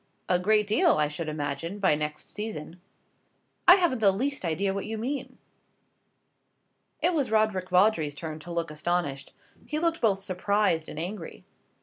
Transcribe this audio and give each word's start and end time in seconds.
"A 0.27 0.39
great 0.39 0.65
deal, 0.65 0.97
I 0.97 1.07
should 1.07 1.29
imagine, 1.29 1.77
by 1.77 1.93
next 1.93 2.33
season." 2.33 2.81
"I 3.67 3.75
haven't 3.75 3.99
the 3.99 4.11
least 4.11 4.43
idea 4.43 4.73
what 4.73 4.87
you 4.87 4.97
mean." 4.97 5.37
It 7.03 7.13
was 7.13 7.29
Roderick 7.29 7.69
Vawdrey's 7.69 8.15
turn 8.15 8.39
to 8.39 8.51
look 8.51 8.71
astonished. 8.71 9.31
He 9.67 9.77
looked 9.77 10.01
both 10.01 10.17
surprised 10.17 10.89
and 10.89 10.97
angry. 10.97 11.43